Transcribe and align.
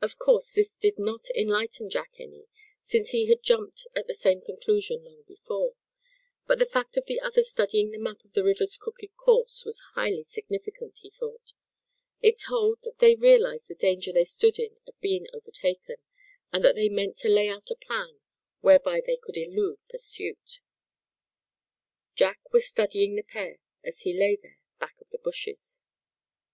Of 0.00 0.20
course 0.20 0.52
this 0.52 0.76
did 0.76 0.96
not 0.96 1.30
enlighten 1.30 1.90
Jack 1.90 2.12
any, 2.20 2.46
since 2.80 3.10
he 3.10 3.26
had 3.26 3.42
jumped 3.42 3.88
at 3.96 4.06
the 4.06 4.14
same 4.14 4.40
conclusion 4.40 5.02
long 5.02 5.24
before. 5.26 5.74
But 6.46 6.60
the 6.60 6.64
fact 6.64 6.96
of 6.96 7.06
the 7.06 7.18
others 7.18 7.50
studying 7.50 7.92
a 7.92 7.98
map 7.98 8.24
of 8.24 8.34
the 8.34 8.44
river's 8.44 8.76
crooked 8.76 9.16
course 9.16 9.64
was 9.64 9.80
highly 9.94 10.22
significant, 10.22 10.98
he 10.98 11.10
thought. 11.10 11.54
It 12.22 12.38
told 12.38 12.82
that 12.82 13.00
they 13.00 13.16
realized 13.16 13.66
the 13.66 13.74
danger 13.74 14.12
they 14.12 14.22
stood 14.24 14.60
in 14.60 14.78
of 14.86 14.94
being 15.00 15.26
overtaken, 15.34 15.96
and 16.52 16.62
that 16.64 16.76
they 16.76 16.88
meant 16.88 17.16
to 17.16 17.28
lay 17.28 17.48
out 17.48 17.68
a 17.72 17.74
plan 17.74 18.20
whereby 18.60 19.00
they 19.04 19.16
could 19.16 19.36
elude 19.36 19.80
pursuit. 19.88 20.60
Jack 22.14 22.38
was 22.52 22.64
studying 22.68 23.16
the 23.16 23.24
pair 23.24 23.58
as 23.82 24.02
he 24.02 24.12
lay 24.16 24.36
there 24.40 24.60
back 24.78 25.00
of 25.00 25.10
the 25.10 25.18
bushes. 25.18 25.82